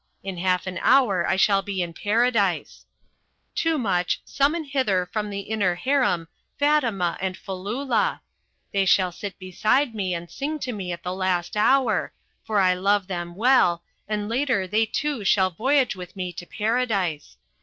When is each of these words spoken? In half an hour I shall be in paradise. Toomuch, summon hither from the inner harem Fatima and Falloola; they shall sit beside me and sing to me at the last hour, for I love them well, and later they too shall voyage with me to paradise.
In 0.23 0.37
half 0.39 0.65
an 0.65 0.79
hour 0.81 1.27
I 1.29 1.35
shall 1.35 1.61
be 1.61 1.83
in 1.83 1.93
paradise. 1.93 2.87
Toomuch, 3.55 4.17
summon 4.25 4.63
hither 4.63 5.05
from 5.05 5.29
the 5.29 5.41
inner 5.41 5.75
harem 5.75 6.27
Fatima 6.57 7.19
and 7.21 7.37
Falloola; 7.37 8.21
they 8.73 8.83
shall 8.87 9.11
sit 9.11 9.37
beside 9.37 9.93
me 9.93 10.15
and 10.15 10.27
sing 10.27 10.57
to 10.57 10.71
me 10.71 10.91
at 10.91 11.03
the 11.03 11.13
last 11.13 11.55
hour, 11.55 12.13
for 12.43 12.59
I 12.59 12.73
love 12.73 13.05
them 13.05 13.35
well, 13.35 13.83
and 14.07 14.27
later 14.27 14.65
they 14.65 14.87
too 14.87 15.23
shall 15.23 15.51
voyage 15.51 15.95
with 15.95 16.15
me 16.15 16.33
to 16.33 16.47
paradise. 16.47 17.37